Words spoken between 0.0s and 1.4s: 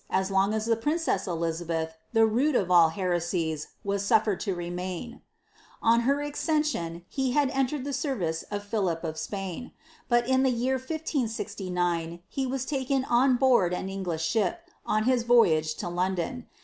aa long ai prioress